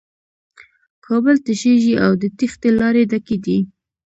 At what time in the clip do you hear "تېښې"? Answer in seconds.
2.37-2.69